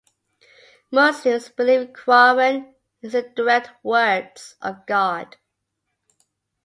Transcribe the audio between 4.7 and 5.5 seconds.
God.